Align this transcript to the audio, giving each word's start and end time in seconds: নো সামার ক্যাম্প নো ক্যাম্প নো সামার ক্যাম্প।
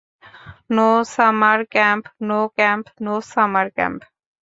নো 0.75 0.89
সামার 1.13 1.59
ক্যাম্প 1.73 2.03
নো 2.27 2.39
ক্যাম্প 2.57 2.85
নো 3.05 3.13
সামার 3.31 3.67
ক্যাম্প। 3.75 3.99